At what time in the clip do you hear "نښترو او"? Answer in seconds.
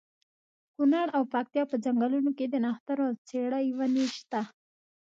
2.65-3.13